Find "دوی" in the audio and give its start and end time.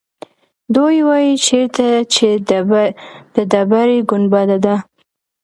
0.75-0.95